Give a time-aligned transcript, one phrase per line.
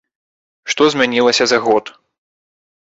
[0.75, 1.85] Што змянілася за год?